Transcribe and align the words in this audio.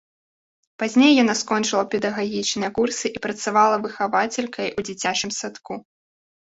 Пазней 0.83 1.11
яна 1.23 1.35
скончыла 1.41 1.83
педагагічныя 1.93 2.71
курсы 2.79 3.05
і 3.15 3.23
працавала 3.27 3.75
выхавацелькай 3.87 4.67
у 4.79 4.89
дзіцячым 4.91 5.31
садку. 5.41 5.73